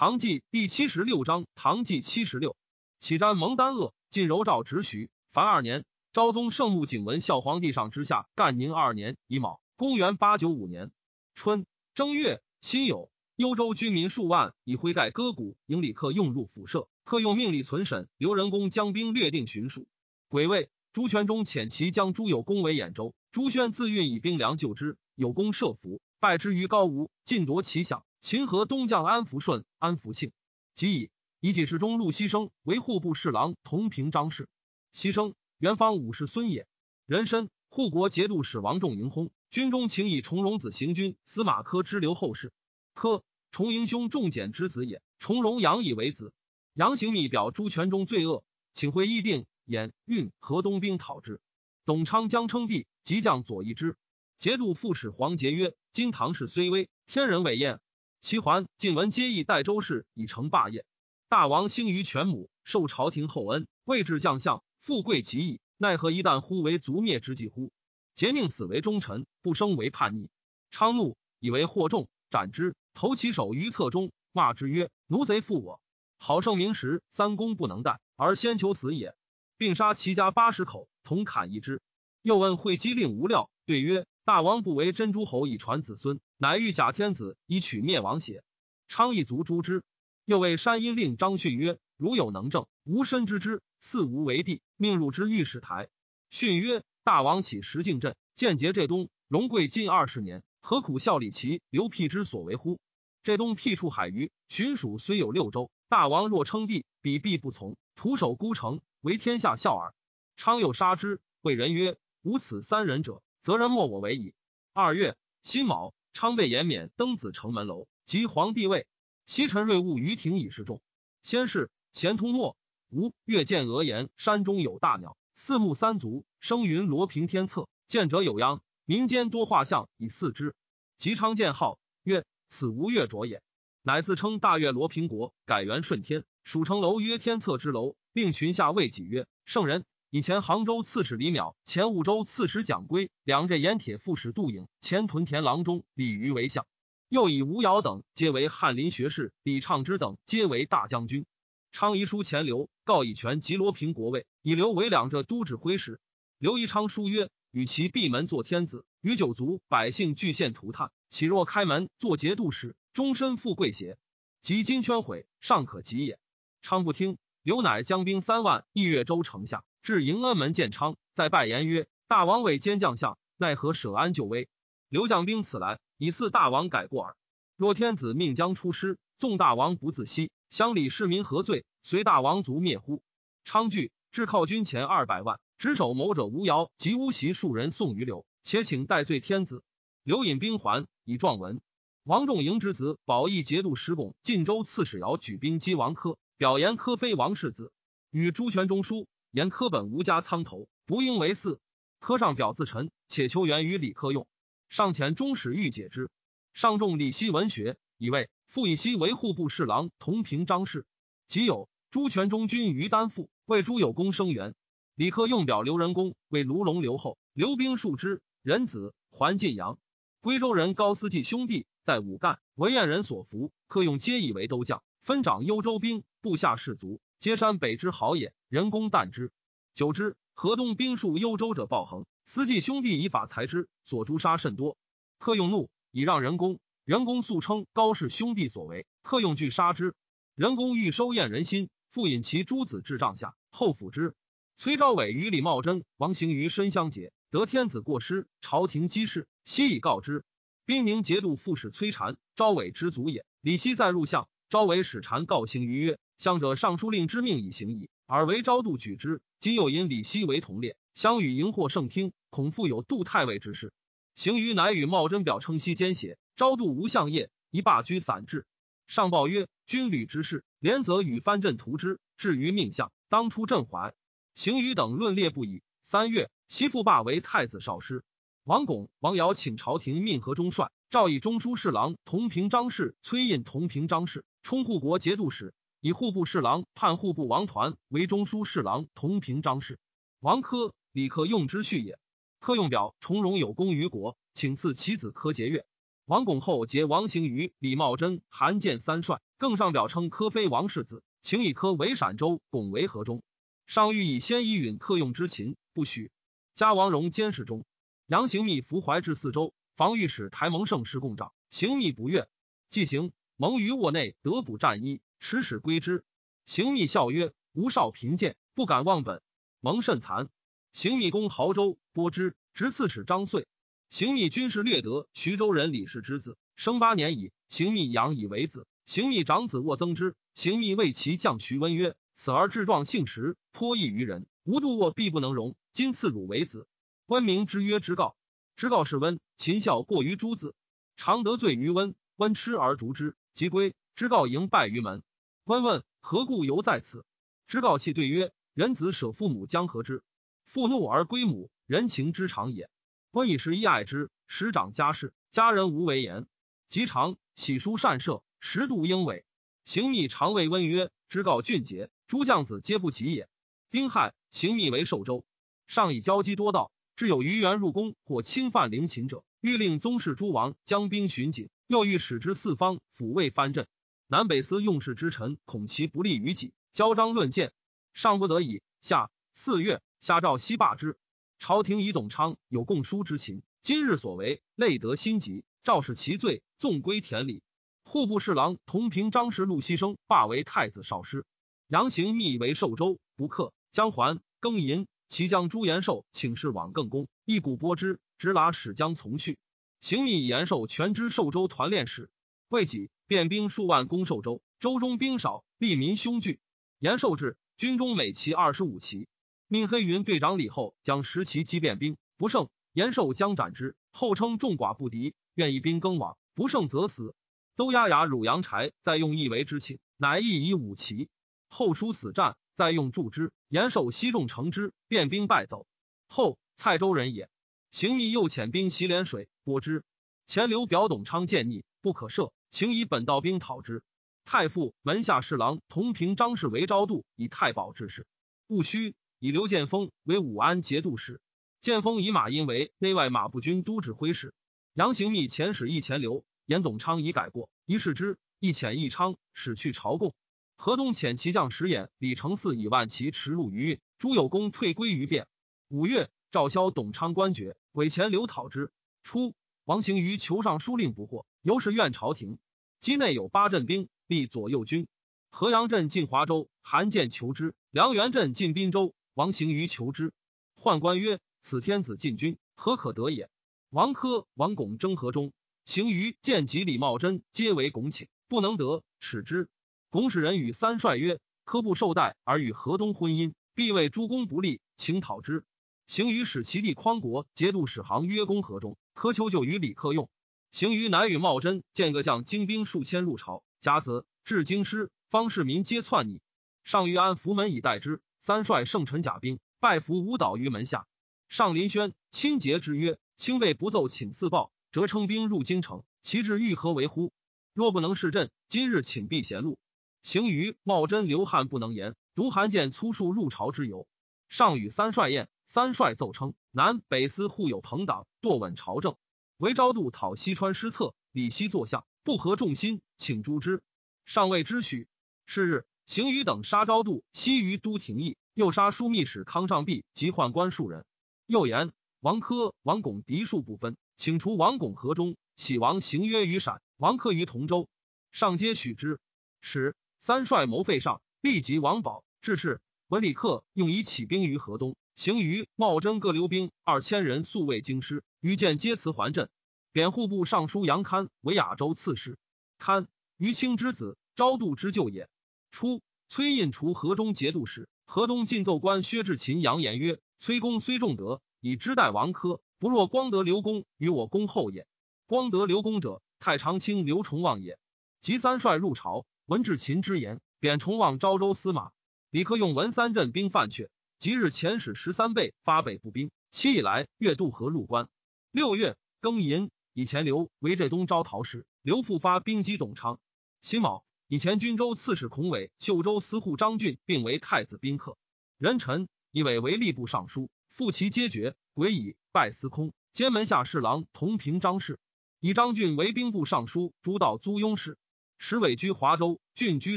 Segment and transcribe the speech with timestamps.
[0.00, 2.56] 唐纪第七十六章，唐纪七十六，
[3.00, 5.10] 启瞻蒙丹鄂，晋柔诏直徐。
[5.30, 5.84] 凡二年，
[6.14, 10.90] 昭宗圣穆景文孝皇帝上之下，干宁二年乙卯，公元八九五年
[11.34, 16.88] 春正月辛酉，幽州军民数万，以灰盖割谷，迎李克用入府舍。
[17.04, 19.86] 克用命立存审，刘仁恭将兵略定巡属。
[20.28, 23.14] 癸未，朱全忠遣其将朱有功为兖州。
[23.32, 28.00] 朱宣自运以兵粮救之，有功设伏，败之于高吴，尽夺其饷。
[28.20, 30.30] 秦河东将安福顺、安福庆，
[30.74, 31.10] 即以
[31.40, 34.46] 以己世中陆西生为户部侍郎，同平章事。
[34.92, 36.66] 西生元方武士孙也，
[37.06, 42.52] 人参护国节度使王仲迎薨，军中请以重荣子行军，司马科之留后事。
[42.92, 46.34] 科重迎兄仲简之子也，重荣杨以为子。
[46.74, 48.44] 杨行密表朱全忠罪恶，
[48.74, 51.40] 请会议定演运河东兵讨之。
[51.86, 53.96] 董昌将称帝，即将左翼之
[54.38, 57.80] 节度副使黄杰曰：“今唐氏虽危，天人伟彦。
[58.20, 60.84] 其桓晋文皆议代州事，以成霸业。
[61.30, 67.70] 大王兴于全母，受朝廷厚恩，位至将相。”富贵极矣，奈何一旦忽为族灭之计乎？
[68.14, 70.28] 节宁死为忠臣，不生为叛逆。
[70.70, 75.80] 昌怒，以为惑众，斩之，投其首于侧中，骂之曰：“奴贼负我！
[76.18, 79.14] 好圣明时，三公不能待，而先求死也。”
[79.56, 81.80] 并杀齐家八十口，同砍一之。
[82.20, 88.42] 又问会稽令无料，对曰：“大王不为真诸侯以传子孙，乃欲假天子以取灭亡邪？”
[88.88, 89.82] 昌一卒诛之。
[90.24, 95.88] 又谓山阴令张逊曰：“如有能政，吾身之之。”四无为帝，命入之御史台。
[96.30, 102.80] 逊曰：“大王起石敬镇，建节这东，荣贵近二十年，何苦效力其刘辟之所为乎？
[103.22, 109.92] 这东辟处海隅，巡属虽有六州，大王若称帝，彼必不从，徒守孤城，为天下笑耳。”
[110.38, 111.20] 昌又杀之。
[111.42, 114.32] 谓人曰：“无此三人者，则人莫我为矣。”
[114.72, 118.86] 二月辛卯，昌被延冕登子城门楼，即皇帝位。
[119.24, 120.82] 西陈瑞务于庭以示众。
[121.22, 122.58] 先是，咸通末。
[122.90, 127.70] 吴越见鹅言，山中有大鸟，四目三足，生云罗平天策。
[127.86, 130.54] 见者有殃，民间多画像以祀之。
[130.98, 133.42] 吉昌见号曰：“此吴越卓也。”
[133.80, 136.26] 乃自称大越罗平国，改元顺天。
[136.44, 146.66] 蜀城楼曰天策之楼，并群下谓己曰：“圣人。”以前杭州刺史李邈，前婺州刺史蒋圭，两浙盐铁副使杜颖，前屯田郎中李渔为相。
[147.08, 151.26] 又以吴瑶等皆为翰林学士，李畅之等皆为大将军。
[151.70, 156.00] 昌遗书前刘，告以权及罗平国位，以刘为两浙都指挥使。
[156.38, 163.96] 刘宜昌书曰：“与其闭门做天子，与九族百姓俱献涂炭，岂若开门做节度使，终身富贵邪？
[164.42, 166.18] 及金圈毁，尚可及也。”
[166.62, 174.48] 昌不听，刘乃将兵三万，益越州城下，至迎恩门见昌，再拜言曰：“大王为兼将相，奈何舍安就危？
[174.88, 177.16] 刘将兵此来，以赐大王改过耳。
[177.56, 181.64] 若天子命将出师，纵大王不自惜。”乡里市民何罪？
[181.82, 183.02] 随大王族灭乎？
[183.42, 189.64] 昌惧，至犒军前二百万，执守谋者吴瑶及乌袭数人送于刘，且请代罪天子。
[190.04, 191.60] 刘引兵还，以状文。
[192.04, 197.72] 王仲营之子保义节度使巩晋州刺史姚举兵击王科，表言科非王世子，
[198.12, 201.58] 与朱全忠书，言科本无家仓头，不应为嗣。
[202.00, 204.26] 科上表自陈，且求援于李克用。
[204.68, 206.10] 上遣中使欲解之，
[206.52, 208.28] 上重李希文学，以为。
[208.48, 210.84] 傅以西为户部侍郎，同平章事。
[211.28, 214.56] 即有朱全忠军于丹父，为朱有功生援。
[214.96, 218.20] 李克用表刘仁恭为卢龙留后，留兵数之。
[218.42, 219.78] 仁子还晋阳。
[220.20, 223.52] 归州人高思济兄弟在武干，为燕人所服。
[223.68, 228.34] 克用皆以为都将，分掌幽州兵，部下士卒皆山北之豪也。
[228.50, 229.30] 人工惮之。
[229.74, 234.76] 久之，河东兵戍幽州者暴横，思济兄弟以法裁之，所诛杀甚多。
[235.20, 236.58] 克用怒，以让人工。
[236.84, 239.94] 人工素称高氏兄弟所为，克用惧杀之。
[240.34, 244.16] 人工欲收验人心，复引其诸子至帐下，后抚之。
[244.56, 250.24] 崔昭伟与李茂贞、王行于申相结，得天子过失，朝廷积事，悉以告之。
[250.64, 253.24] 兵宁节度副使崔禅，昭伟之族也。
[253.42, 259.22] 李希在入相，昭伟使禅告行于曰：“相者尚书令之命以行矣，而为昭度举之。
[259.38, 263.72] 今又引李希为同列，相与迎获圣听，恐复有杜太尉之事。”
[264.16, 266.18] 行于乃与茂贞表称西奸邪。
[266.34, 268.46] 昭度无相业，一罢居散治。
[268.88, 272.00] 上报曰：军旅之事，连则与藩镇图之。
[272.16, 273.94] 至于命相，当出镇怀。
[274.34, 275.62] 行于等论列不已。
[275.84, 278.02] 三月，袭复罢为太子少师。
[278.42, 289.78] 王巩、王尧请朝廷命河中帅，诏以中书侍郎同平章事崔胤同平章事充护国节度使，以户部侍郎判户部王团为中书侍郎同平章事。
[290.18, 291.98] 王科、李克用之婿也。
[292.38, 295.64] 科用表重荣有功于国，请赐其子科节钺。
[296.04, 303.22] 王拱后结王行于、李茂贞、韩建三帅，更上表称科非王世子，请以科为陕州，拱为河中。
[303.66, 306.10] 上欲以先以允克用之秦，不许。
[306.52, 307.64] 加王荣监视中，
[308.06, 312.28] 杨行密伏怀至四州，防御使台蒙盛师共长，行密不悦，
[312.68, 316.04] 既行，蒙于卧内得补战衣，持使归之。
[316.46, 319.22] 行密笑曰：“吾少贫贱，不敢忘本。”
[319.60, 320.28] 蒙甚惭。
[320.72, 323.46] 行密公亳州，播之，执刺史张遂。
[323.90, 327.32] 行密军事略得，徐州人李氏之子，生八年矣。
[327.48, 328.66] 行密养以为子。
[328.86, 331.94] 行密长子沃增之，行密为其将徐温曰。
[332.14, 334.26] 此儿志壮性实，颇异于人。
[334.44, 335.54] 吾度卧必不能容。
[335.70, 336.66] 今赐汝为子。
[337.06, 338.16] 温明之曰：“知告。”
[338.56, 339.20] 知告是温。
[339.36, 340.54] 秦孝过于诸子，
[340.96, 341.94] 常得罪于温。
[342.16, 343.74] 温痴而逐之，即归。
[343.94, 345.02] 知告迎败于门。
[345.50, 347.04] 温问何故犹在此？
[347.48, 350.04] 之告泣对曰：“人子舍父母将何之？
[350.44, 352.70] 父怒而归母，人情之常也。
[353.10, 356.28] 温以是一爱之，时长家事，家人无为言。
[356.68, 359.24] 及长喜书善射，十度应伟。
[359.64, 363.28] 行密常谓温曰：‘之告俊杰。’诸将子皆不及也。
[363.72, 365.24] 丁亥，行密为寿州，
[365.66, 373.66] 上以交击多道，至有余元入宫或侵犯陵寝者，欲令宗室诸王将兵巡警，又欲使之四方抚慰藩镇。
[374.12, 377.52] 南北司用事之臣恐其不利于己，交章论谏，
[377.94, 378.60] 上不得已。
[378.80, 380.98] 下四月，下诏西罢之。
[381.38, 387.44] 朝廷以董昌有供书之情，今日所为，累得心急，诏是其罪，纵归田里。
[387.84, 391.24] 户部侍郎同平张氏陆西生罢为太子少师。
[391.68, 394.20] 杨行密为寿州，不克，将还。
[394.40, 399.38] 庚寅，其将朱延寿请示往更公，一鼓拨之，直拉使将从去。
[399.80, 402.10] 行密以延寿全知寿州团练使，
[402.50, 406.40] 未几，便兵数万攻寿州，州中兵少，利民凶惧。
[406.80, 409.06] 延寿至，军中每骑二十五骑。
[409.46, 413.76] 命黑云队长李后将十骑击变兵，不胜，延寿将斩之。
[413.92, 417.14] 后称众寡不敌，愿一兵更往，不胜则死。
[417.54, 421.08] 都押牙汝阳柴，再用一为之庆，乃亦以五骑。
[421.48, 423.32] 后书死战，再用助之。
[423.46, 425.68] 延寿西众乘之，变兵败走。
[426.08, 427.30] 后蔡州人也。
[427.70, 429.84] 行密又遣兵袭涟水，拨之。
[430.26, 433.82] 前刘表董昌见逆，不可赦，请以本道兵讨之。
[434.24, 438.06] 太傅门下侍郎同平张氏为昭度，以太保之事。
[438.48, 441.20] 戊戌，以刘建峰为武安节度使。
[441.60, 444.34] 建峰以马殷为内外马步军都指挥使。
[444.74, 450.14] 杨行密遣使议前刘，言董昌已改过，一视之，亦遣义昌使去朝贡。
[450.56, 455.26] 河东遣骑将石眼李承嗣以万骑驰入余运，朱有功退归于汴。
[455.68, 458.72] 五月，赵萧董昌官爵，委前刘讨之。
[459.02, 462.38] 初，王行于求上书令不获，由是怨朝廷。
[462.80, 464.86] 畿内有八镇兵，立左右军。
[465.30, 470.12] 河阳镇进华州，韩建求之；梁元镇进滨州，王行于求之。
[470.56, 473.30] 宦官曰：“此天子进军，何可得也？”
[473.70, 475.32] 王珂、王拱争河中，
[475.64, 479.48] 行于见及李茂贞，皆为拱请，不能得，耻之。
[479.88, 485.44] 拱使人与三帅曰：“科不受待而与河东婚姻，必为诸公不利，请讨之。”
[485.86, 490.10] 行于使其弟匡国节度使行约攻河中，苛求救于李克用。
[490.52, 496.20] 行于乃与茂贞见各将精兵数千入朝，甲子至京师，方士民皆窜逆。
[496.64, 498.00] 上于安福门以待之。
[498.22, 500.86] 三帅圣臣甲兵，拜伏舞蹈于门下。
[501.30, 507.14] 上林轩亲节之曰：“卿辈不奏请赐报，则称兵入京城，其志欲何为乎？
[507.54, 509.58] 若不能事朕，今日请避贤路。”
[510.02, 513.86] 行于茂贞刘汉不能言，独韩见粗数入朝之由。
[514.28, 518.96] 上与三帅宴，三帅奏称南北司互有朋党，堕稳朝政。
[519.40, 523.62] 为昭度讨西川失策，李希作相，不合众心，请诛之。
[524.04, 524.86] 上未知许。
[525.24, 530.84] 是日，行于等杀昭度，西于都廷义，又杀枢密使康尚弼及宦官数人。
[531.24, 537.66] 又言王珂、王拱嫡庶不分，请除王拱河中，喜王行约于陕，王珂于同州。
[538.12, 539.00] 上皆许之。
[539.40, 539.74] 使。
[540.00, 542.60] 三帅谋废上，立即王保致仕。
[542.88, 548.04] 文李克用以起兵于河东，行于茂贞各留兵二千人，速未京师。
[548.20, 549.28] 于见皆辞还镇。
[549.72, 552.18] 贬户部尚书杨堪为亚州刺史。
[552.58, 555.08] 堪于清之子，昭度之舅也。
[555.50, 564.66] 初，崔胤除河中节度使，河东进奏官薛志勤扬言曰：“崔公虽重德，以知代王珂，不若光德刘公与我公后也。
[565.06, 567.58] 光德刘公者，太常卿刘崇旺也。
[568.00, 571.70] 及三帅入朝。”闻至秦之言，贬崇望昭州司马。
[572.10, 573.68] 李克用闻三镇兵犯阙，
[574.00, 576.10] 即日遣使十三倍发北部兵。
[576.32, 577.88] 七以来，越渡河入关。
[578.32, 583.00] 六月庚寅，以前刘为浙东招讨使，刘复发兵击董昌。
[583.40, 587.98] 辛卯，以前军州刺史孔伟、秀州司户张俊并为太子宾客。
[588.38, 591.34] 壬辰，以伟为吏部尚书，复其皆爵。
[591.54, 594.78] 癸乙，拜司空，兼门下侍郎同平张氏。
[595.18, 597.78] 以张俊为兵部尚书，诸道租庸事。
[598.16, 599.76] 时委居华州，郡居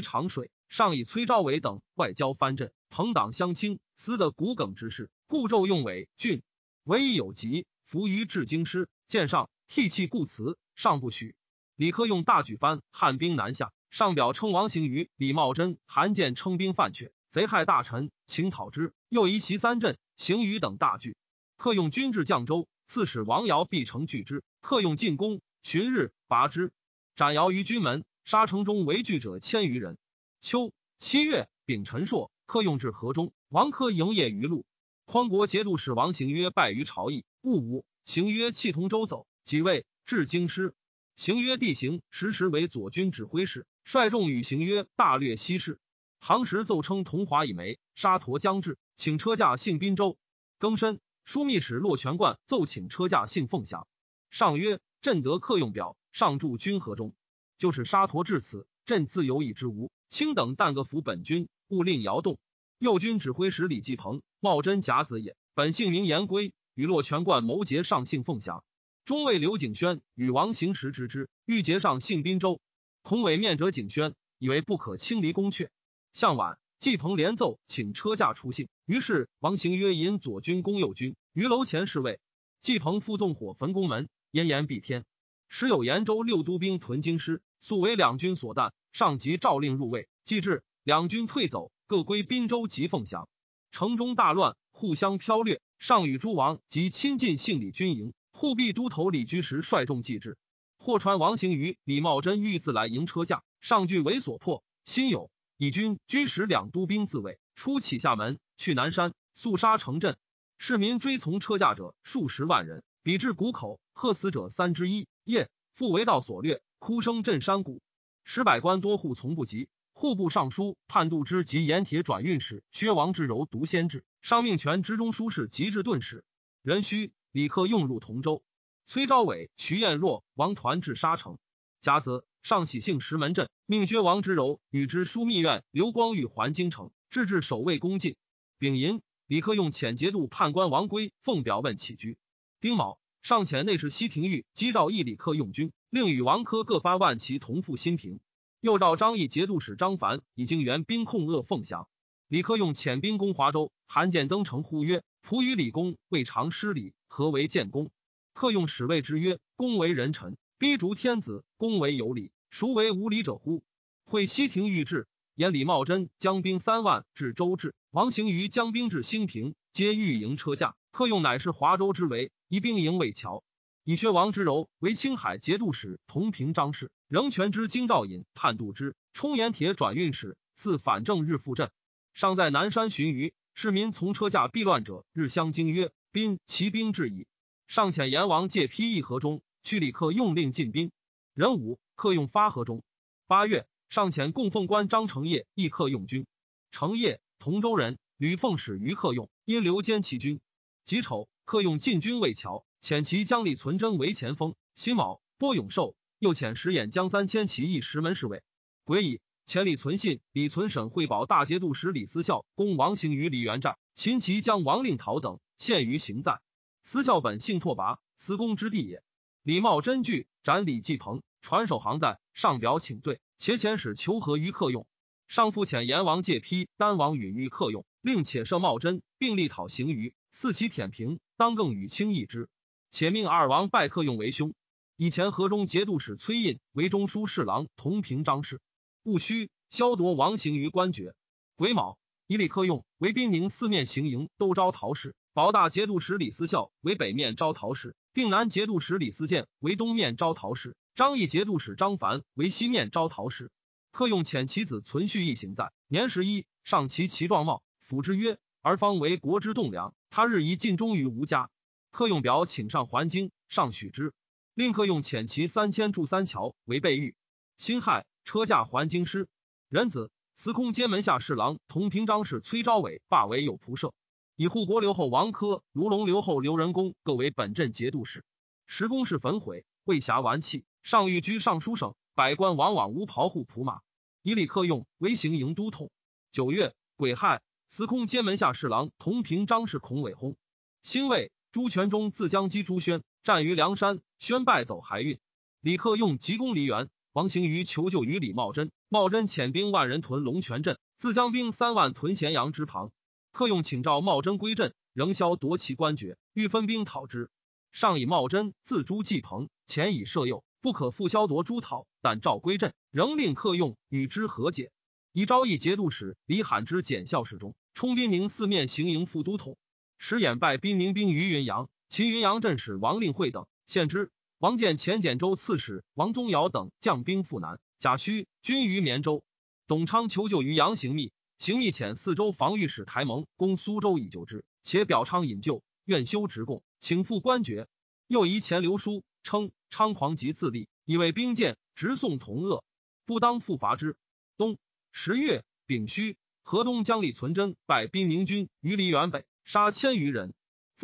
[0.00, 6.44] 长水，上以崔昭伟等外交藩镇，朋党相亲，私的骨梗之事，故骤用伪郡。
[6.84, 11.36] 唯一有疾，伏于至京师，见上涕泣故辞，上不许。
[11.76, 18.94] 李克用大举藩，汉兵南下，上表称王行于、李茂贞、韩建称兵犯阙，贼害大臣，请讨之。
[19.10, 21.14] 又移袭三镇，行于等大惧。
[21.58, 24.42] 克用军至绛州，刺史王尧必城拒之。
[24.62, 26.72] 克用进攻，旬日拔之，
[27.14, 28.04] 斩尧于军门。
[28.24, 29.98] 杀城中为惧者千余人。
[30.40, 34.64] 秋七月丙辰朔，克用至河中，王科营业于路。
[35.06, 40.74] 匡国节度使王行曰败于朝议，戊午，行曰弃同州走，即位至京师。
[41.14, 45.78] 行曰地形时时为左军指挥使，率众与行曰大略西市。
[46.18, 50.16] 行时奏称同华以梅，沙陀将至，请车驾幸滨州。
[50.58, 53.86] 庚申，枢密使骆全冠奏请车驾幸凤翔。
[54.30, 57.14] 上曰：朕得客用表，上驻军河中。
[57.58, 59.92] 就是沙陀至此，朕自有以之无。
[60.08, 62.38] 卿等但各服本军，勿令摇动。
[62.84, 68.62] 右军指挥使李继鹏，茂贞甲子也，本姓名言归，与洛全冠谋结上姓凤翔。
[69.06, 72.60] 中尉刘景轩与王行时知之，欲结上姓滨州。
[73.00, 75.70] 孔伟面者景轩，以为不可轻离宫阙。
[76.12, 78.68] 向晚，季鹏连奏请车驾出信。
[78.84, 82.20] 于是王行曰：“引左军攻右军，于楼前侍卫。”
[82.60, 85.06] 季鹏复纵火焚宫门，烟炎蔽天。
[85.48, 88.72] 时有延州六都兵屯京师，素为两军所惮。
[88.92, 93.28] 上级诏令入卫，既至，两军退走，各归滨州及凤翔。
[93.70, 95.60] 城中大乱，互相飘掠。
[95.78, 100.38] 上与诸王及亲近姓李军营，护弼都头李居时率众继之。
[100.78, 110.16] 或传王行于、李茂贞欲自来迎车驾，上惧为所迫，心有以军居时两都兵自卫，出启下门，去南山，速杀城镇。
[110.56, 115.06] 市民追从车驾者数十万人，比至谷口，贺死者三之一。
[115.24, 117.82] 夜复为道所掠，哭声震山谷。
[118.24, 119.68] 使百官多户从不及。
[119.96, 124.04] 户部尚书判度之及盐铁转运使薛王之柔独先至。
[124.22, 126.24] 上命权之中书事及至顿使。
[126.62, 128.42] 壬戌，李克用入同州。
[128.86, 131.38] 崔昭伟、徐彦若、王团至沙城。
[131.80, 138.16] 甲子，上喜幸石门镇，命薛王之柔与之枢密院刘光裕还京城，置至守卫宫禁。
[138.58, 142.18] 丙寅，李克用遣节度判官王圭奉表问起居。
[142.60, 142.98] 丁卯。
[143.22, 148.20] 上遣内侍西廷玉击诏议李克用军，令与王科各发万骑同赴新平。
[148.64, 151.86] 又召张毅节度使张凡已经援兵控扼凤翔。
[152.28, 157.90] 李克用遣兵攻华州，韩建登城呼曰：“仆与李公未尝失礼，何为建功？”
[158.32, 163.62] 克用使谓之曰：“公为人臣，逼逐天子，公为有礼，孰为无礼者乎？”
[164.06, 170.74] 会西廷玉至，言李茂贞将兵三万至周至，王行于将兵至兴平，皆御营车驾。
[170.90, 172.32] 克用乃是华州之围。
[172.48, 173.44] 以兵营魏桥，
[173.84, 181.70] 以薛王之柔为青海节度使，同平张氏，仍权之京兆尹判度之，充盐铁转运使，赐反正日复镇。
[182.12, 187.28] 尚在南山寻鱼，市民从车驾避乱者，日相惊曰：“兵骑兵至矣。”
[187.68, 190.90] 尚遣阎王借批议河中，去李克用令进兵。
[191.34, 192.82] 壬午，克用发河中。
[193.28, 196.26] 八月，上遣供奉官张承业议克用军。
[196.72, 200.40] 承业，同州人，吕奉使于克用，因留坚其军。
[200.84, 201.28] 己丑。
[201.44, 204.56] 克用进军魏桥，遣其将李存贞为前锋。
[204.74, 208.42] 辛卯，播永寿，又遣使演将三千骑役石门侍卫。
[208.84, 216.40] 癸乙，遣李存信、李存审汇宝大节度使李思孝攻王行于李元寨，秦骑将王令讨等陷于行在。
[216.82, 219.02] 思孝本姓拓跋，司公之地也。
[219.42, 224.86] 李茂真惧，斩李继鹏，传首行在上表请罪，且遣使求和于克用。
[225.28, 230.14] 上复遣阎王借批丹王允于克用，令且赦茂贞，并力讨行于。
[230.32, 232.48] 四其舔平，当更与轻易之。
[232.90, 234.54] 且命二王拜克用为兄。
[234.96, 238.60] 以前河中节度使崔胤为中书侍郎，同平张氏。
[239.02, 241.16] 戊戌，削夺王行于官爵。
[241.56, 241.98] 癸卯，
[242.28, 253.50] 以李克用为滨宁四面行营都招讨使，保大节度使李思孝为北面招讨使，定南节度使李思建为东面招讨使，张毅节度使张凡为西面招讨使。
[253.90, 261.50] 克用遣其子存续一行在，年十一，上其其状貌，抚之曰：“儿方为国之栋梁。”他日宜尽忠于吴家，
[261.90, 264.12] 客用表请上还京，上许之。
[264.54, 267.16] 令客用遣骑三千驻三桥为备御。
[267.56, 269.26] 辛亥，车驾还京师。
[269.68, 273.92] 仁子司空兼门下侍郎同平章事崔昭伟罢为右仆射，
[274.36, 278.24] 以护国留后王科、卢龙留后刘仁恭各为本镇节度使。
[278.68, 280.64] 时公室焚毁，未暇完弃。
[280.84, 283.80] 上御居尚书省，百官往往无袍户仆马。
[284.22, 285.90] 以李克用为行营都统。
[286.30, 287.42] 九月，癸亥。
[287.68, 290.36] 司空兼门下侍郎同平张氏孔伟薨。
[290.82, 295.18] 辛未，朱全忠自将击朱宣，战于梁山，宣败走还运。
[295.62, 302.92] 李克用急攻梨园，王行于求救于李茂贞，茂贞遣兵万人屯龙泉镇，自将兵三万屯咸阳之旁。
[303.32, 307.30] 克用请召茂贞归镇，仍消夺其官爵，欲分兵讨之。
[307.72, 311.86] 上以茂贞自诛季鹏，前以设诱，不可复消夺诸讨。
[312.02, 314.70] 但召归镇，仍令克用与之和解。
[315.12, 319.56] 以昭义节度使李罕之检校侍中，充兵宁四面行营副都统，
[319.96, 321.70] 时掩败兵宁兵于云阳。
[321.94, 324.10] 其云阳镇使王令会等献之。
[324.38, 327.60] 王建前简州刺史王宗尧等将兵赴南。
[327.78, 329.24] 贾诩军于绵州。
[329.68, 331.12] 董昌求救于杨行密。
[331.38, 337.68] 行密遣四州防御使台蒙攻苏州以救之，且表昌引救，愿修职贡，请复官爵。
[338.08, 342.64] 又移前留书，称猖狂及自立，以为兵谏，直送同恶，
[343.06, 343.96] 不当复伐之。
[344.36, 344.58] 冬
[344.90, 350.34] 十月丙戌，河东将李存真败兵宁军于梨园北，杀千余人。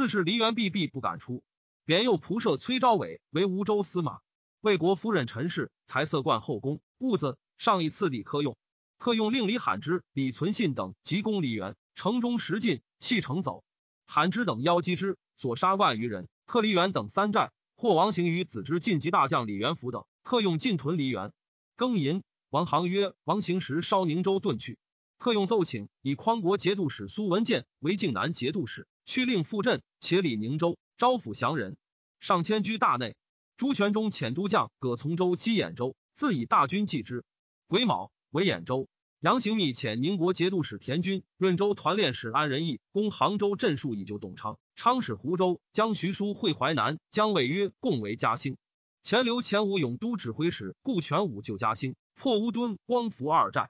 [0.01, 1.45] 自是梨园避避不敢出。
[1.85, 4.21] 贬右仆射崔昭伟为吴州司马。
[4.63, 8.57] 魏国夫人陈氏才色冠后宫，兀子上以次李克用。
[8.97, 13.63] 客用令李罕之、李存信等急攻梨园，城中食尽，弃城走。
[14.07, 16.31] 罕之等邀击之，所杀万余人。
[16.47, 20.07] 克梨园等三战，获王行于子之晋级大将李元福等。
[20.23, 21.35] 客用进屯梨园，
[21.77, 24.79] 庚寅，王行曰：“王行时烧宁州遁去。”
[25.21, 31.77] 客用奏请，以匡国节度使苏文建为靖南节度使，去令赴镇，且理宁州，招抚降人。
[32.21, 33.15] 上迁居大内。
[33.59, 37.23] 朱全忠遣都将葛从周击兖州，自以大军继之。
[37.69, 38.11] 癸卯。
[38.31, 38.89] 为兖州，
[39.21, 44.59] 杨行密遣宁国节度使田军、润州团练使安仁义攻杭州镇戍以救董昌。
[44.75, 48.57] 昌使湖州将徐书会淮南，将谓曰：“共为嘉兴。”
[49.05, 53.69] 前留前武勇都指挥使顾全武救嘉兴，破乌墩、光福二寨。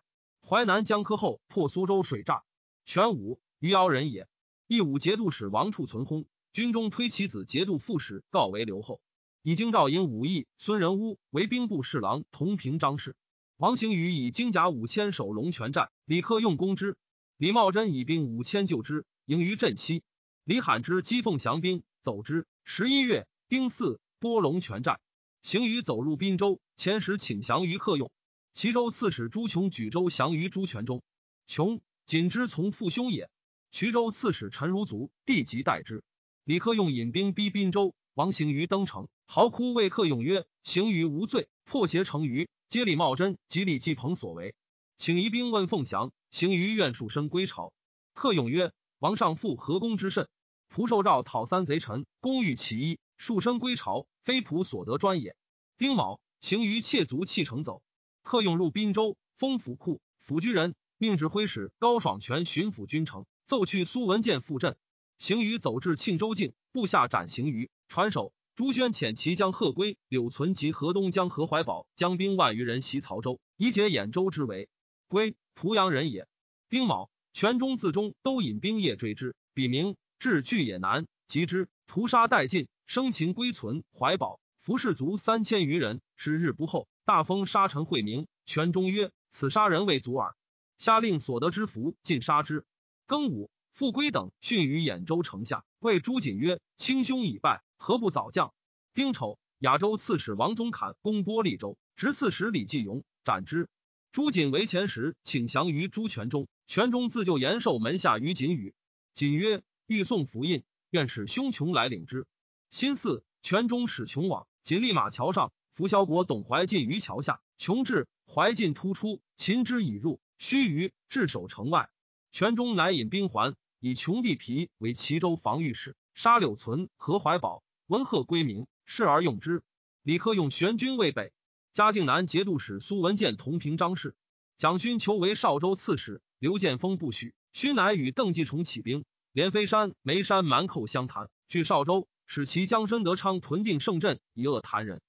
[0.50, 2.40] 淮南江科后破苏州水栅。
[2.85, 4.26] 全武余姚人也。
[4.66, 9.00] 义武节度使王处存薨，军中推其子节度副使告为留后。
[9.45, 13.14] 以京兆尹武义孙仁乌为兵部侍郎，同平章事。
[13.59, 16.97] 王行宇以精甲五千守龙泉寨，李克用攻之。
[17.37, 20.02] 李茂贞以兵五千救之，迎于镇西。
[20.43, 22.49] 李罕之击凤翔兵走之。
[22.65, 24.99] 十一月丁巳，波龙泉寨。
[25.43, 28.10] 行于走入滨州，前使请降于克用。
[28.52, 31.02] 齐州刺史朱琼举州降于朱全忠。
[31.47, 33.30] 琼仅之从父兄也。
[33.73, 36.02] 衢州刺史陈如卒弟即代之。
[36.45, 44.54] 李克用引兵逼滨州，王行于登城，嚎哭谓克用曰：“行于无罪，破邪成于。”接李茂贞及李继鹏所为，
[44.97, 47.73] 请移兵问凤翔，行于愿数生归朝。
[48.13, 50.28] 克用曰：“王上父何功之甚？
[50.73, 55.36] 仆受诏讨三贼臣，公欲其一，数生归朝，非仆所得专也。”
[55.78, 57.82] 丁卯，行于窃卒弃城走。
[58.30, 64.76] 客勇入滨州，封府库府居人，命指挥使高爽全巡抚军城，奏去苏文建赴镇。
[65.19, 68.32] 行于走至庆州境，部下斩行于，传首。
[68.54, 74.69] 朱宣遣其将贺归、柳存及河东将何怀宝将兵万余人袭曹州，以解兖州之围。
[75.08, 76.28] 归濮阳人也。
[76.69, 86.00] 丁卯，全中自中都引兵夜追之，笔名至巨野南，及之，屠杀殆尽，生擒归存、怀宝、服士卒三千余人。
[86.14, 88.28] 十日不后，大封沙尘惠明。
[88.46, 90.36] 权中曰：“此杀人未足耳。”
[90.78, 92.64] 下令所得之俘尽杀之。
[93.08, 98.54] 庚午，复归等训于兖州城下，谓朱瑾曰：“卿兄已败。”何不早降？
[98.94, 103.68] 丁丑，亚州刺史王宗侃攻波利州，执刺史李继勇斩之。
[104.12, 106.46] 朱瑾为前时，请降于朱全忠。
[106.68, 108.73] 全忠自救延寿门下于锦宇。
[109.14, 112.28] 瑾曰：“欲送符印，愿使兄琼来领之。”
[112.70, 117.40] 新巳，全忠使琼往，锦立马桥上，扶萧国董怀进于桥下。
[117.56, 120.21] 琼至，怀进突出，擒之以入。
[120.36, 121.88] 须臾，至守城外。
[122.30, 127.64] 全中乃引兵还，以琼地皮为齐州防御使，杀柳存、何怀宝。
[127.86, 129.62] 文贺归明，示而用之。
[130.02, 131.32] 李克用玄军未北，
[131.73, 134.14] 嘉靖南节度使苏文建同平章事。
[134.58, 137.32] 蒋勋求为少州刺史，刘建峰不许。
[137.54, 145.00] 勋乃与邓继崇起兵，连飞山、眉山蛮寇相谈，据少州，使其将申德昌屯定胜镇，以遏谭人。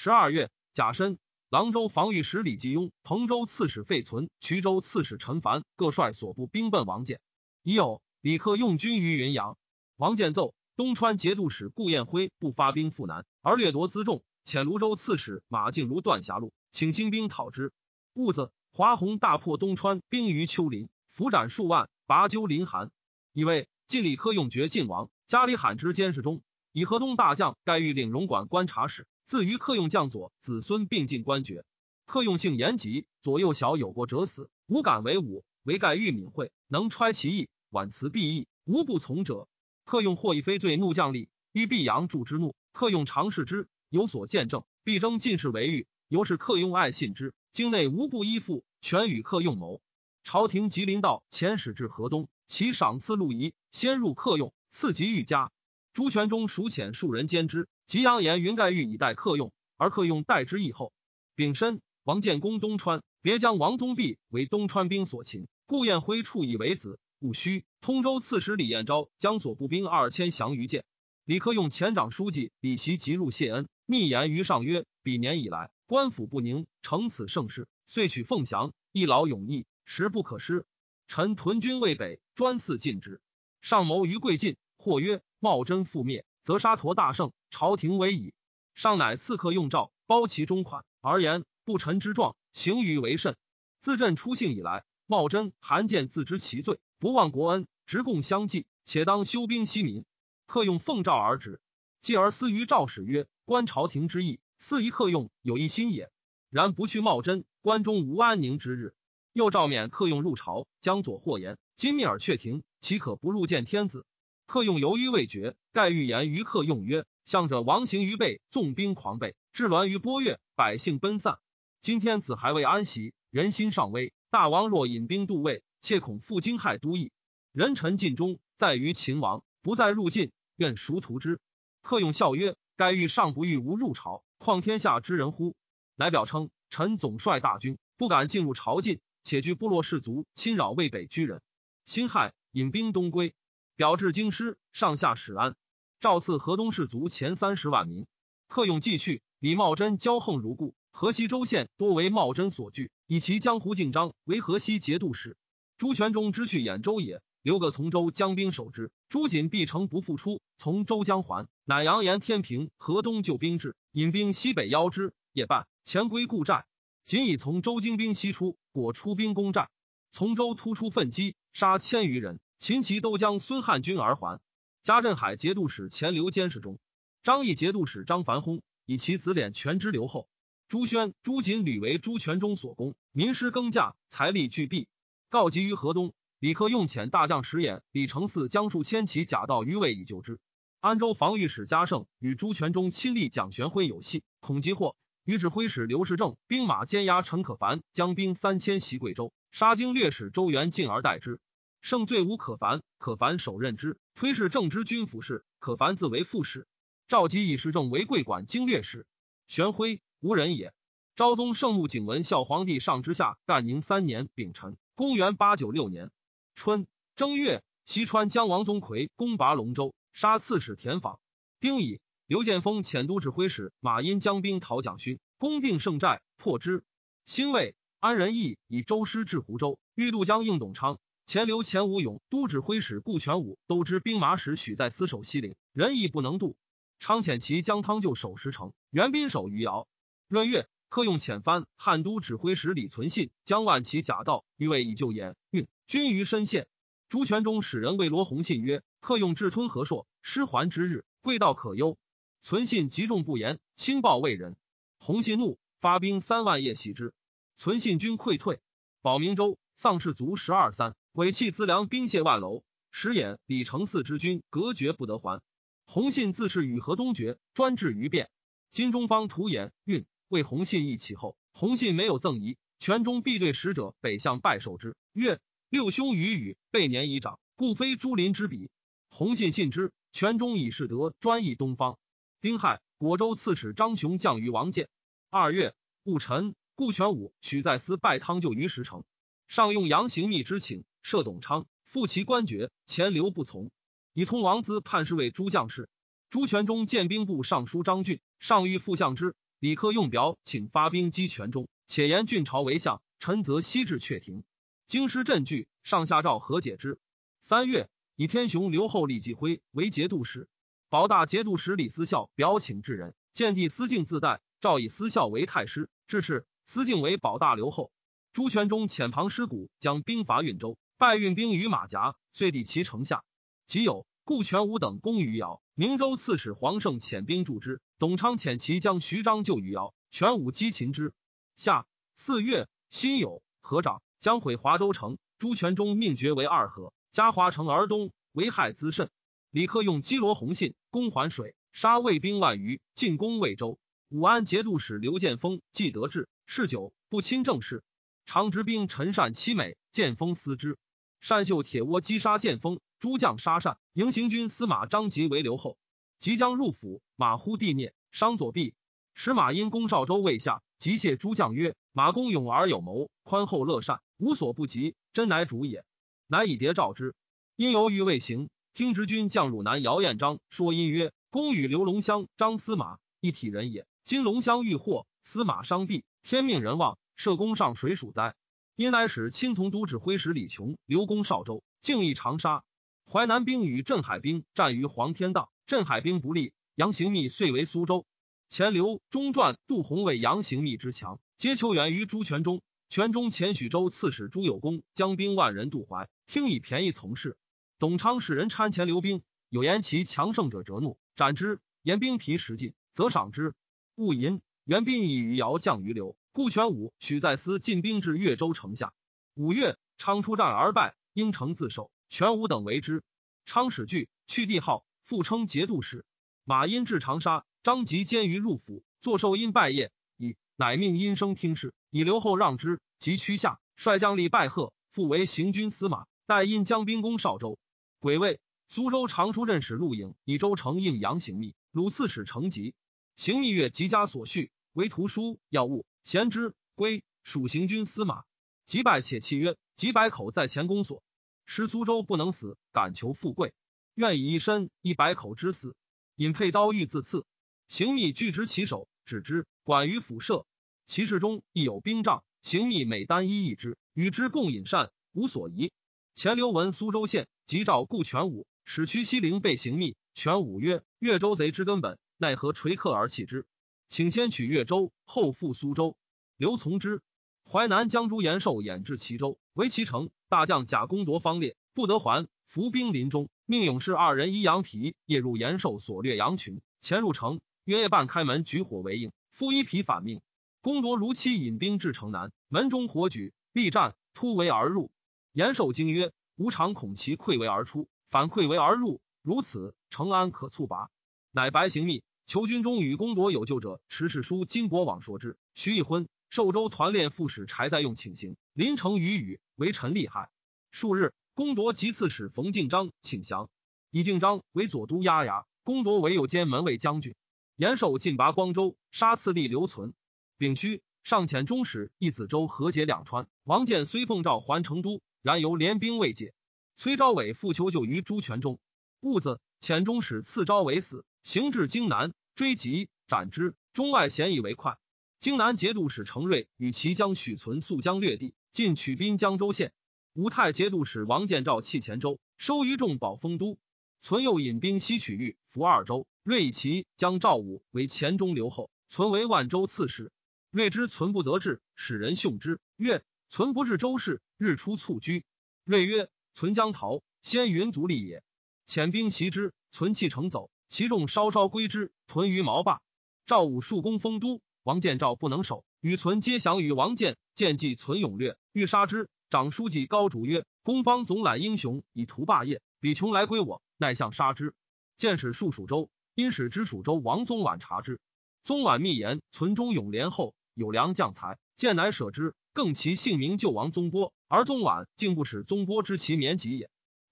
[0.00, 1.18] 十二月，甲申，
[1.50, 7.18] 郎州防御使李继雍、彭州刺史费存、衢州刺史陈凡各率所部兵奔王建。
[7.64, 9.58] 已有李克用军于云阳，
[9.96, 10.54] 王建奏。
[10.76, 17.72] 东川节度使顾彦辉不发兵赴南，而掠夺辎重，遣泸州刺史马敬如断峡路，请兴兵讨之。
[18.14, 22.92] 兀子华宏大破东川兵于丘陵，伏斩数万，拔鸠林寒。
[23.32, 31.66] 以为晋李克用绝晋王，加里罕之监视中，以河东大将盖欲领荣管观察使，自于克用将左子孙并进官爵。
[32.06, 35.44] 克用性严急，左右小有过者死，无敢为伍。
[35.64, 39.46] 唯盖欲敏慧，能揣其意，婉辞必义，无不从者。
[39.84, 42.56] 客用或以非罪怒将吏，欲避阳助之怒。
[42.72, 45.86] 客用常视之，有所见证，必争进士为御。
[46.08, 49.82] 由是客用爱信之，境内无不依附，全与客用谋。
[50.24, 55.52] 朝廷吉林道遣使至河东，其赏赐陆仪，先入客用，赐及御家。
[55.98, 60.92] 朱全忠属遣数人监之，吉阳言云盖玉以待客用，而客用待之义后。
[61.34, 67.00] 丙申，王建功东川，别将王宗弼为东川兵所擒，顾彦辉处以为子。
[67.18, 70.84] 戊戌，通州刺史李彦昭将所部兵二千降于建。
[71.24, 80.64] 李克用前长书记李袭即入谢恩，密言于上曰：“彼年以来，官府不宁，成此盛世，遂取凤翔，一劳永逸。”时不可失。
[81.08, 83.20] 臣屯军渭北，专肆禁之。
[83.60, 88.34] 上谋于贵晋，或曰：“茂贞覆灭，则沙陀大胜，朝廷危矣。”
[88.74, 93.36] 上乃刺客用诏，包其中款，而言不臣之状，行于为甚。
[93.80, 100.04] 自朕出幸以来，茂贞、韩建自知其罪，不忘国恩，直贡相济，且当修兵息民。
[100.46, 101.60] 客用奉诏而止，
[102.00, 106.10] 继而思于赵使曰：“观朝廷之意，似一客用有一心也。
[106.50, 108.94] 然不去茂贞，关中无安宁之日。”
[109.34, 114.06] 又诏免客用入朝，将左或言：“今密尔却停，岂可不入见天子？”
[114.48, 121.38] 客用犹豫未决，盖欲言于客用曰：“向者王行于背，纵兵狂悖，至栾于波越，百姓奔散。
[121.82, 124.14] 今天子还未安息，人心尚危。
[124.30, 127.12] 大王若引兵渡魏，切恐复惊害都邑。
[127.52, 131.40] 人臣尽忠，在于秦王，不再入晋，愿熟图之。”
[131.84, 135.56] 客用笑曰：“盖欲尚不欲无入朝，况天下之人乎？”
[135.94, 141.42] 乃表称：“臣总率大军，不敢进入朝觐。”且据部落士卒侵扰渭北居人，
[141.84, 143.34] 辛亥引兵东归，
[143.78, 145.54] 表至京师，上下使安。
[146.00, 148.08] 诏赐河东士卒前三十万民。
[148.48, 155.36] 客用继续，李茂贞骄横如故，河西州县多为茂贞所据，以其江湖敬章为河西节度使。
[155.76, 158.90] 朱全忠之去兖州也，留个从州将兵守之。
[159.08, 165.14] 朱瑾必城不复出，从州将还，乃扬言天平河东救兵至，引兵西北邀之。
[165.32, 166.66] 夜半，前归故寨。
[167.04, 169.68] 仅以从周精兵西出，果出兵攻寨，
[170.10, 172.40] 从州突出奋击，杀千余人。
[172.58, 174.40] 秦齐都将孙汉军而还。
[174.82, 176.78] 加镇海节度使钱刘监视中，
[177.22, 180.28] 张毅节度使张凡轰以其子敛全之留后。
[180.68, 184.88] 朱宣、朱瑾屡为朱全忠所攻，民失耕稼，财力俱弊。
[185.30, 190.40] 告急于河东，李克用遣大将石演、李承嗣将数千骑假道于渭以救之。
[190.80, 194.96] 安州防御使嘉盛与朱全忠亲历蒋玄辉有隙，恐急祸。
[195.24, 201.40] 于指挥使刘世正兵马监押陈可凡，将兵三千袭贵州，杀经略使周元进而代之。
[201.80, 205.44] 胜罪无可凡，可凡首任之，推是正之军府事。
[205.58, 206.66] 可凡自为副使。
[207.08, 209.06] 赵吉以世正为贵管经略使。
[209.46, 210.72] 玄辉无人也。
[211.16, 216.10] 昭宗圣穆景文孝皇帝上之下干宁三年丙辰，公元八九六年
[216.54, 216.86] 春
[217.16, 221.20] 正月，西川将王宗魁攻拔龙州，杀刺史田访。
[221.60, 222.00] 丁乙。
[222.26, 226.84] 刘建峰遣都指挥使马殷将兵讨蒋勋，攻定胜寨，破之。
[227.24, 230.98] 兴魏安仁义以周师至湖州，欲渡江应董昌。
[231.28, 236.56] 前刘前武勇都指挥使顾全武都知兵马使许在司守西陵，仁义不能渡。
[237.00, 239.86] 昌遣其将汤就守石城，援兵守余姚。
[240.28, 246.66] 闰月，客用遣藩汉都指挥使李存信将万骑甲道，欲为以救延运军于深县。
[247.10, 251.98] 朱全忠使人为罗弘信曰：“客用至吞河朔，失还之日，贵道可忧。”
[252.40, 254.56] 存信极重不言，轻报魏人。
[254.98, 257.12] 洪信怒，发兵三万夜袭之。
[257.58, 258.62] 存信军溃退。
[259.02, 262.62] 保明州丧士卒十二三，尾弃资粮兵械万楼。
[262.92, 265.42] 时演李承嗣之军隔绝不得还。
[265.84, 268.30] 洪信自是与河东决，专制于变。
[268.70, 274.96] 金中方图演运为洪信义其后，洪信没有赠仪，权中必对使者北向拜受之。
[275.12, 278.70] 曰：六兄与备年已长，故非朱林之比。
[279.10, 281.98] 洪信信之，权中以士德专议东方。
[282.40, 284.88] 丁亥，果州刺史张雄降于王建。
[285.30, 289.02] 二月戊辰，顾全武许在司拜汤就于石城，
[289.48, 292.70] 上用杨行密之请，赦董昌，复其官爵。
[292.84, 293.70] 钱留不从，
[294.12, 295.88] 以通王资判侍卫诸将士。
[296.28, 299.34] 朱全忠见兵部尚书张俊，上谕副相之。
[299.58, 304.44] 李克用表，请发兵击全中，且言郡朝为相，臣则西至阙庭。
[304.86, 306.98] 京师震惧，上下诏和解之。
[307.40, 310.46] 三月，以天雄刘后李继辉为节度使。
[310.90, 317.90] 保大节度使李思孝表请至人，见帝思敬自代，诏以思孝为太师，致仕思敬为保大留后。
[318.34, 323.22] 朱全忠遣庞师古将兵伐运州，败运兵于马甲，遂抵其城下。
[323.68, 327.80] 即有顾全武等攻于姚，明州刺史黄胜遣兵助之。
[328.00, 331.14] 董昌遣其将徐章救于姚，全武击擒之。
[331.54, 339.08] 下四月，辛酉，合长将毁华州城，朱全忠命爵为二河，加华城而东，危害滋甚。
[339.52, 343.78] 李克用击罗洪信，攻环水，杀魏兵万余，进攻魏州。
[344.08, 347.84] 武安节度使刘建峰既得志，嗜酒不亲政事，
[348.26, 350.76] 常执兵陈善欺美，建峰思之。
[351.20, 355.78] 单秀铁窝击杀剑锋，诸将杀善，迎行军司马张吉为留后。
[356.18, 358.74] 即将入府，马忽地蹑，伤左臂。
[359.14, 365.84] 使马因攻少州未下，即谢诸将曰：“马公勇而有谋，宽厚乐善，无所不及，真乃主也。”
[366.28, 367.14] 乃以牒召之。
[367.56, 373.86] 因犹豫未行，听执军将汝南姚彦章说因曰：“公与刘龙香、张司马一体人也。
[374.04, 378.34] 今龙香遇祸，司马伤臂，天命人望，社公上谁属哉？”
[378.78, 382.62] 因乃使亲从都指挥使李琼刘攻少州，竟易长沙。
[383.10, 388.06] 淮南兵与镇海兵战于黄天荡，镇海兵不利，杨行密遂为苏州。
[388.48, 392.62] 前刘中传杜洪为杨行密之强，皆求援于朱全忠。
[392.88, 397.36] 全忠前许州刺史朱有功将兵万人渡淮，听以便宜从事。
[397.80, 401.58] 董昌使人参前刘兵，有言其强盛者折怒，斩之。
[401.82, 403.54] 言兵疲食尽，则赏之。
[403.96, 404.40] 勿淫。
[404.62, 406.16] 援兵以余姚降于刘。
[406.38, 408.92] 顾全武许在司进兵至越州城下。
[409.34, 411.90] 五月，昌出战而败，应城自守。
[412.08, 413.02] 全武等为之。
[413.44, 416.04] 昌使惧，去帝号，复称节度使。
[416.44, 422.78] 马殷至长沙，张吉监于入府，坐受殷拜谒，以乃命殷生听事，以留后让之。
[423.00, 426.06] 即趋下，率将吏拜贺，复为行军司马。
[426.26, 427.58] 待因将兵攻少州。
[427.98, 432.74] 癸未，苏州常书任使陆颖以州城应杨行密，鲁刺史成吉。
[433.16, 435.84] 行密月及家所序，为图书要务。
[436.04, 438.24] 贤之归属行军司马，
[438.66, 441.02] 即拜且契曰：“几百口在前公所，
[441.46, 443.52] 失苏州不能死，敢求富贵，
[443.94, 445.74] 愿以一身一百口之死。”
[446.16, 447.24] 引佩刀欲自刺，
[447.68, 449.46] 行密拒执其手，止之。
[449.62, 450.46] 管于府舍，
[450.84, 452.24] 其室中亦有兵帐。
[452.42, 455.72] 行密每单一一之，与之共饮膳，无所疑。
[456.14, 459.96] 前刘文苏州县，即召顾全武，使屈西陵备行密。
[460.14, 463.46] 全武曰：“越州贼之根本，奈何垂克而弃之？”
[463.88, 465.96] 请先取越州，后复苏州。
[466.36, 467.02] 刘从之。
[467.50, 470.10] 淮南将朱延寿掩至齐州，围其城。
[470.28, 472.28] 大将贾公夺方列，不得还。
[472.44, 477.40] 伏兵临中，命勇士二人衣羊皮，夜入延寿所掠羊群，潜入城。
[477.64, 479.10] 约夜半开门，举火为应。
[479.30, 480.20] 夫一匹反命。
[480.60, 484.90] 公夺如期引兵至城南，门中火举，力战，突围而入。
[485.32, 490.90] 延寿惊曰：“吾常恐其溃围而出，反溃围而入，如此，城安可促拔？”
[491.32, 492.02] 乃白行密。
[492.28, 495.38] 求军中与公夺有旧者，持事书金帛网说之。
[495.54, 500.28] 徐一婚，寿州团练副使柴在用请行，临城与语，为臣厉害。
[500.70, 503.48] 数日，公夺及刺史冯敬章请降，
[503.90, 507.14] 以敬章为左都押牙，公夺为右监门卫将军。
[507.56, 509.94] 延寿进拔光州，杀次吏留存。
[510.36, 513.26] 丙戌，上遣中使一子州和解两川。
[513.44, 516.34] 王建虽奉诏还成都，然由联兵未解。
[516.76, 518.58] 崔昭伟复求救于朱全忠，
[519.00, 521.04] 兀子遣中使赐招为死。
[521.22, 523.54] 行至荆南，追及斩之。
[523.72, 524.78] 中外咸以为快。
[525.18, 529.72] 荆南节度使程瑞与其将许存速将略地，进取滨江州县。
[530.14, 533.58] 吴太节度使王建召弃前州，收于众保丰都。
[534.00, 536.06] 存又引兵西取豫、福二州。
[536.22, 540.12] 瑞以其将赵武为前中留后，存为万州刺史。
[540.50, 542.60] 瑞之存不得志，使人训之。
[542.76, 545.24] 曰：存不至州事，日出卒居。
[545.64, 548.22] 瑞曰：存将逃，先云足利也。
[548.68, 550.50] 遣兵袭之，存弃城走。
[550.68, 552.82] 其众稍稍归之，屯于毛坝。
[553.24, 557.16] 赵武数攻丰都，王建赵不能守，与存皆降于王建。
[557.34, 559.08] 建计存勇略，欲杀之。
[559.30, 564.54] 长书记高主曰：“公方总揽英雄以图霸业，比穷来归我，奈向杀之？”
[564.98, 567.98] 见使戍蜀州，因使知蜀州王宗婉察之。
[568.42, 576.68] 宗婉密言：“存忠勇廉厚，有良将才。”建乃舍之，更其姓名救王宗波，而宗婉竟不使宗波知其免己也。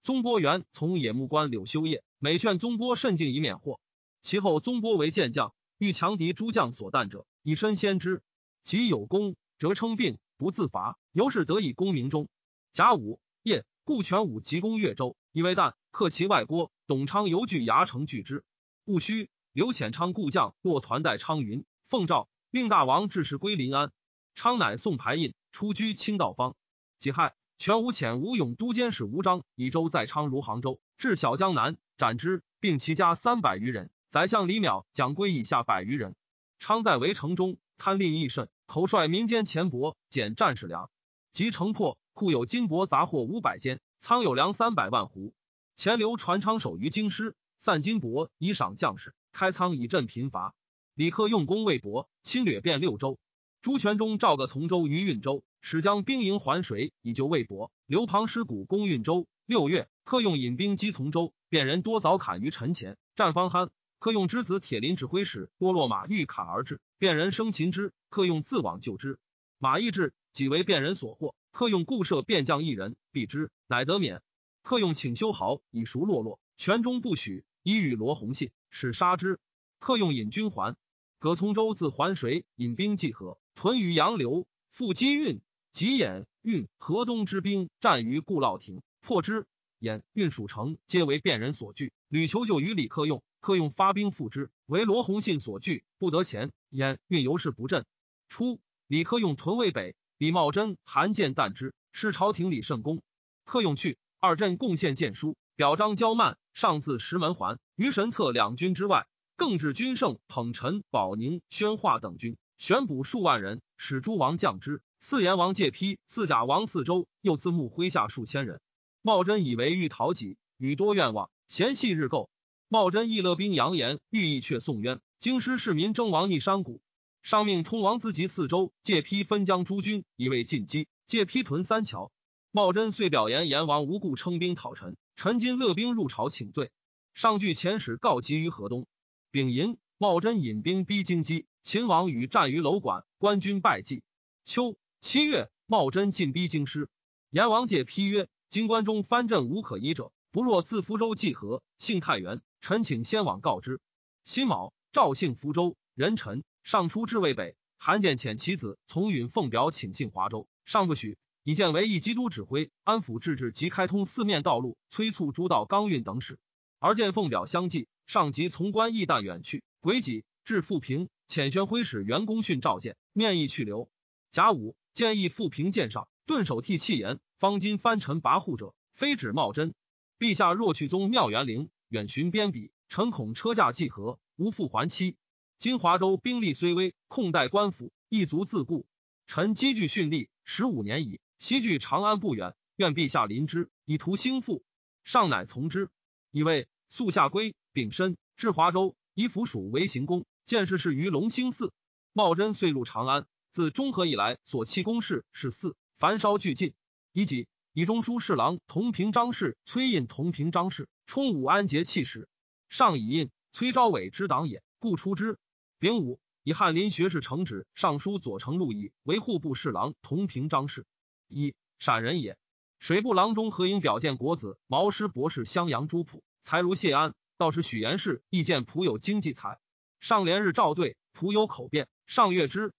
[0.07, 2.01] 宗波元从野木关柳修业。
[2.17, 3.81] 每劝宗波慎敬以免祸。
[4.21, 8.23] 其后宗波为健将，欲强敌诸将所惮者，以身先之。
[8.63, 12.29] 即有功，辄称病，不自伐，由是得以功名中。
[12.71, 16.71] 甲午夜，顾全武急攻越州，以为旦克其外郭。
[16.85, 18.45] 董昌犹惧牙城拒之。
[18.85, 23.91] 戊戌，刘显昌故将过团带昌云，奉诏令大王致仕归临安。
[24.35, 26.55] 昌乃送牌印，出居清道坊。
[26.97, 31.77] 己亥，全武遣吴勇都监使吴章以州在昌如杭州，至小江南。
[31.97, 33.89] 斩之，并其家三百余人。
[34.09, 36.15] 宰相李邈、蒋归以下百余人。
[36.59, 40.91] 昌在围城中，贪吝益甚，口率民间钱帛，减战士粮。
[41.31, 45.33] 及城破，库有金帛杂货五百间，仓有粮三百万斛。
[45.75, 50.53] 钱流传昌守于京师，散金帛以赏将士，开仓以赈贫乏。
[50.93, 53.17] 李克用功未薄，侵略遍六州。
[53.63, 57.73] 朱全忠召个从州于运州，使将兵营还水，以救魏博。
[57.87, 59.27] 刘庞师古攻运州。
[59.45, 61.33] 六月，克用引兵击从州。
[61.49, 69.19] 便人多早砍于陈前，战方酣，客用之子铁林指挥使多落马欲砍而至，便人生擒之，客用自往救之。
[69.57, 74.21] 马邑至，己为便人所获，客用固设便将一人，避之，乃得免。
[74.63, 79.37] 客用请修好以赎落落，全中不许，以与罗洪信，使杀之。
[79.79, 80.77] 客用引军还，
[81.19, 85.41] 葛从周自环水引兵济河，屯于杨流，复击运、
[85.77, 89.45] 吉兖、运河东之兵战于固涝亭，破之。
[89.79, 91.93] 兖、运属城，皆为便人所据。
[92.07, 96.51] 吕求救于李克用，克用发兵复之，为罗洪信所据，不得前。
[96.71, 97.85] 兖、运由是不振。
[98.27, 103.03] 初，李克用屯渭北，李茂贞、韩建惮之，失朝廷李圣公。
[103.45, 109.05] 克用去，二镇贡献谏书，表彰骄慢，上自石门环，于神策两军之外。
[109.35, 114.81] 更至军胜捧陈、保宁、宣化等军，选补数万人，使诸王降之。
[114.99, 118.59] 四阎王借批，四甲王四周又自募麾下数千人。
[119.01, 122.29] 茂贞以为欲讨己，与多愿望，嫌隙日构。
[122.67, 124.99] 茂贞亦勒兵扬言，欲意却宋渊。
[125.19, 126.81] 京师市民争王逆山谷，
[127.21, 130.87] 上命通王资及四周借批分江诸军，以为进击。
[131.05, 132.11] 借批屯三桥。
[132.51, 136.71] 茂贞遂表言阎王无故称兵讨陈，陈今勒兵入朝请罪。
[137.13, 138.87] 上据遣使告急于河东。
[139.31, 144.03] 丙寅，茂贞引兵逼京畿，秦王与战于楼馆，官军败绩。
[144.43, 146.89] 秋七月，茂贞进逼京师，
[147.29, 152.41] 阎王借批曰：“今关中藩镇无可依者，不若自福州济河，幸太原。
[152.61, 153.79] 臣请先往告之。”
[154.25, 166.39] 辛卯，赵姓福州人臣上出至渭北，韩建遣其子从允奉表请信华州，上不许，以建为一基督指挥，安抚制治及开通四面道路，催促诸道刚运等使。
[166.79, 167.87] 而见奉表相继。
[168.07, 173.89] 上级从官亦旦远去，癸己至富平，遣宣徽使袁公训召见，面议去留。
[174.31, 179.75] 甲午，建议复平剑上，顿首涕泣言：“方今藩臣跋扈者，非止茂贞。
[180.17, 185.15] 陛下若去宗庙园陵，远寻边鄙，臣恐车驾既合，无复还期。
[185.59, 188.87] 今华州兵力虽微，控待官府，亦足自固。
[189.27, 194.63] 臣积聚训力十五年矣，西距长安不远，愿陛下临之，以图兴复。
[195.03, 195.91] 上乃从之，
[196.31, 200.25] 以为速下归。”丙申，至华州，以府署为行宫。
[200.43, 201.71] 建事事于隆兴寺。
[202.13, 203.27] 茂贞遂入长安。
[203.57, 206.75] 自中和以来，所弃公事是四，凡烧俱尽。
[207.11, 212.29] 以己以中书侍郎同平章事崔胤同平章事充武安节气使。
[212.69, 215.39] 上以印崔昭伟之党也，故出之。
[215.79, 220.85] 丙午，以翰林学士承旨尚书左丞陆毅为户部侍郎同平章事。
[221.27, 222.37] 一陕人也。
[222.77, 227.15] 水部郎中何应表见国子毛师博士襄阳朱普才如谢安。
[227.37, 229.57] 道士许延氏亦见仆有经济才，
[229.99, 231.87] 上连日召对，仆有口辩。
[232.05, 232.71] 上悦之，：“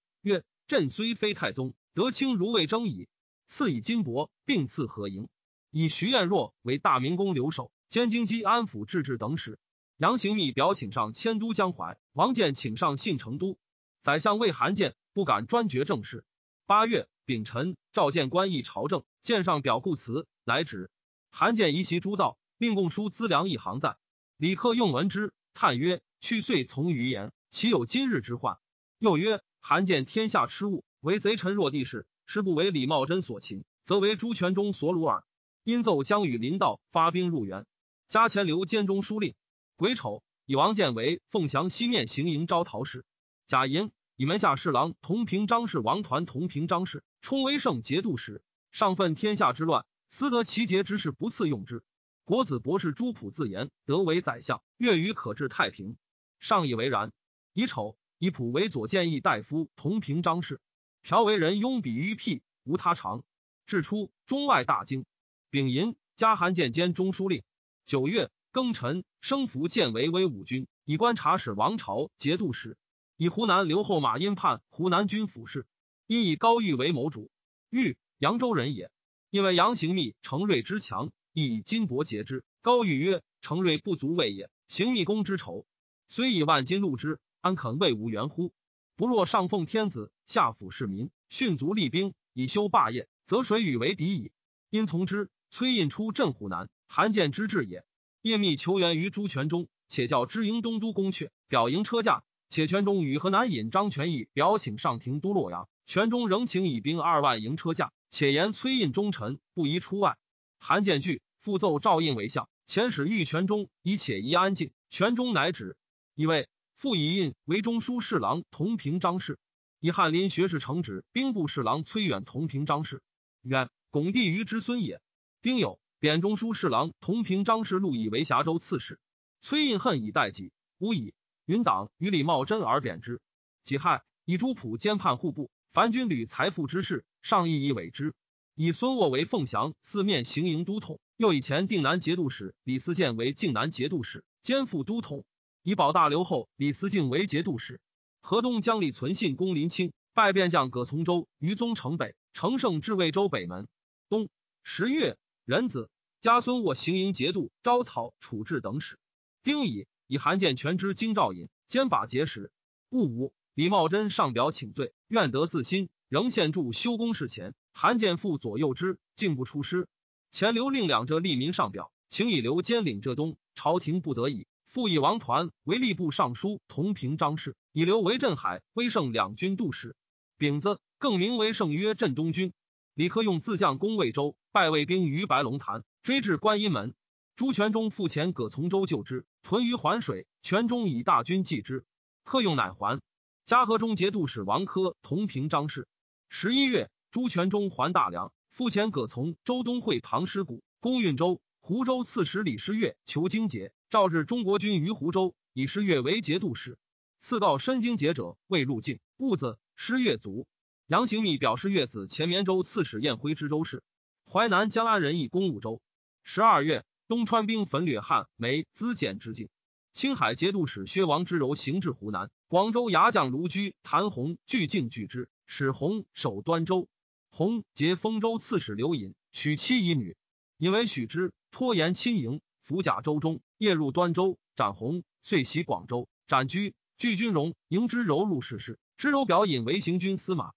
[0.69, 3.09] 朕虽非太宗，德清如未征矣。”
[3.49, 5.31] 赐以金帛，并赐何营，
[5.71, 9.59] 以徐彦若为大明宫留守，兼京畿安抚制置等使。
[9.97, 13.59] 杨行密表请上迁都江淮，王建请上信成都。
[14.03, 16.27] 宰相魏韩建不敢专决政事。
[16.67, 20.91] 八月丙辰，召见官议朝政，见上表故辞，乃止。
[21.31, 23.97] 韩建移席诸道，令供书资粮一行在。
[24.37, 28.59] 李克用闻之，叹曰：“去岁从于言，岂有今日之患？”
[29.01, 35.25] 又曰：“韩见天下痴物，为贼臣弱地势，是不为李茂贞所擒，则为朱全忠所虏耳。”
[35.65, 37.67] 因奏将与林道发兵入援，
[38.09, 39.35] 加钱留监中书令。
[39.77, 43.05] 癸丑，以王建为凤翔西面行营招讨使。
[43.47, 48.43] 贾寅，以门下侍郎同平章事王团同平章事充威胜节度使。
[48.73, 51.83] 上愤天下之乱，思得其节之事不次用之。
[52.25, 55.99] 国子博士朱普自言得为宰相，月余可治太平。
[56.41, 57.13] 上以为然。
[57.53, 60.61] 乙丑，以普为左谏议大夫同平章事。
[61.03, 63.23] 朴为人拥笔于辟，无他长。
[63.65, 65.05] 至初，中外大惊。
[65.51, 67.43] 丙寅，加韩建兼中书令。
[67.87, 72.77] 九月庚辰，升福建为威武军，以观察使王朝节度使。
[73.17, 75.67] 以湖南留后马殷判湖南军府事。
[76.07, 77.31] 因以高玉为谋主。
[77.71, 78.91] 玉扬州人也，
[79.31, 81.55] 因为杨行密成瑞之强亦。
[81.55, 82.43] 以金帛结之。
[82.63, 84.51] 高玉曰：“成瑞不足畏也。
[84.67, 85.67] 行密公之仇，
[86.09, 88.53] 虽以万金禄之，安肯为无缘乎？
[88.97, 94.33] 不若上奉天子，下抚市民，训卒立兵，以修霸业，则谁与为敌矣？
[94.71, 95.31] 因从之。
[95.51, 97.85] 崔胤出镇湖南，韩建之志也。
[98.23, 102.23] 叶密求援于朱全忠，且叫知营东都宫阙，表迎车驾。
[102.49, 110.19] 且全忠与河南尹张全义表请上庭都洛阳，全忠仍请以兵二万迎车驾，且言崔胤忠臣，不宜出外。
[110.59, 111.23] 韩建惧。
[111.41, 114.73] 复奏赵应为相，遣使御权中，以且宜安静。
[114.91, 115.77] 权中乃止。
[116.17, 116.49] 以为
[116.79, 119.41] 复以印为中书侍郎同平章事，
[119.81, 123.03] 以翰林学士承旨兵部侍郎崔远同平章事。
[123.43, 125.03] 远，巩帝于之孙也。
[125.43, 129.01] 丁酉，贬中书侍郎同平章事陆以为峡州刺史。
[129.41, 131.15] 崔胤恨以待己，无以
[131.47, 133.21] 云党与李茂贞而贬之。
[133.65, 138.15] 己亥，以朱普兼判户部，凡军旅财富之事，上议以委之。
[138.55, 145.25] 以孙沃为凤翔四面行营都统，又以前定南节度使李思建为靖南节度使，兼副都统。
[145.69, 147.79] 以保大刘后李思敬为节度使。
[148.23, 153.69] 河东将李存信攻临清，败便将葛从周于宗城北，乘胜至魏州北门。
[154.09, 154.31] 冬
[154.63, 155.91] 十月，壬子，
[156.23, 158.99] 加孙卧行营节度、招讨、处置等使。
[159.43, 162.51] 丁乙，以韩建全之京兆尹，兼把节使。
[162.89, 167.55] 戊午，李茂贞上表请罪，愿得自新，仍献筑修宫事前。
[167.75, 169.87] 韩建复左右之，竟不出师。
[170.31, 174.47] 前刘令两浙吏民上表，请以刘坚领浙东，朝廷不得已，
[174.79, 179.97] 复以王团为吏部尚书同平章事，以刘为镇海、威胜两军度使。
[180.37, 182.53] 丙子，更名为圣约镇东军。
[182.95, 186.95] 李克用自将攻魏州，败魏兵于白龙潭，追至观音门。
[187.35, 190.29] 朱全忠复前葛从周救之，屯于环水。
[190.43, 191.85] 全忠以大军继之，
[192.23, 193.01] 克用乃还。
[193.45, 195.89] 嘉禾中节度使王科同平章事。
[196.29, 196.89] 十一月。
[197.11, 201.41] 朱全忠还大梁，复前葛从周东会唐师谷，攻运州。
[201.59, 206.79] 湖州刺史李师月求荆节，召至中国军于湖州，以师月为节度使。
[207.21, 210.47] 赐告申京节者未入境，兀子师月卒。
[210.87, 213.83] 杨行密表示月子前绵州刺史燕辉之州事。
[214.31, 215.81] 淮南江安人义公武州。
[216.23, 219.49] 十二月，东川兵焚掠汉梅资简之境。
[219.95, 222.31] 青海节度使薛王之柔行至湖南。
[222.47, 226.89] 广州牙将卢居、谭弘拒境拒之，使弘守端州。
[227.31, 230.15] 弘结丰州刺史刘隐，娶妻以女，
[230.59, 240.53] 引为许之，拖延亲迎，伏甲州中，夜入端州，斩鸿，遂袭广州，斩居，拒军容迎之柔入世事，之柔表引为行军司马。